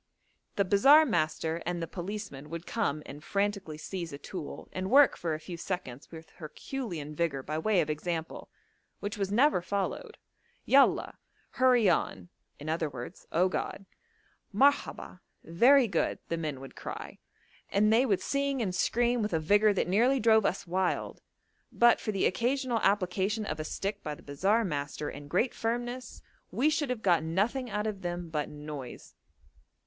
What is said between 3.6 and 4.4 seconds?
seize a